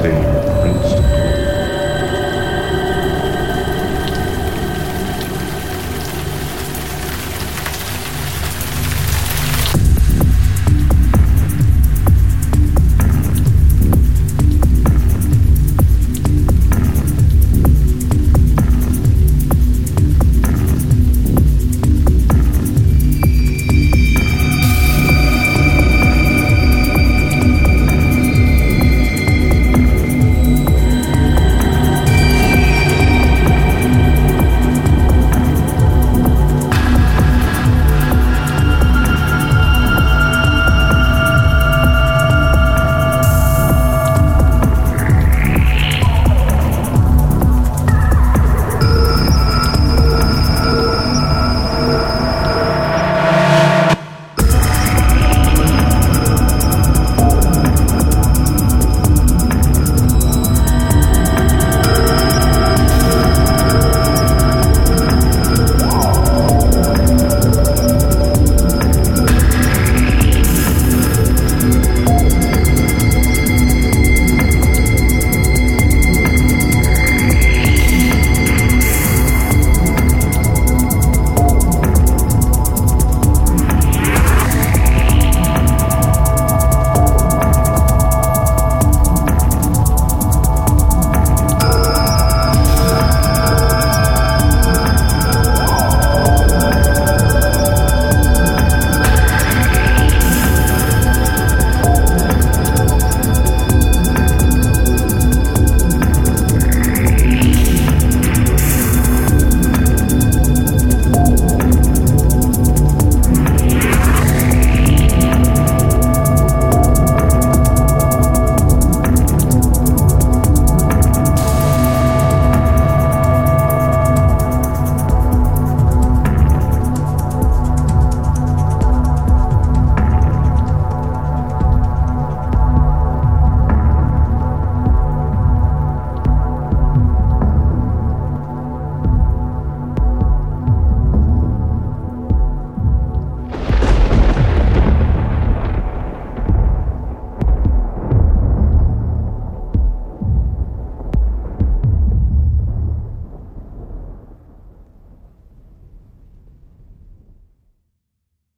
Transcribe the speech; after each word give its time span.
Descend 0.00 0.47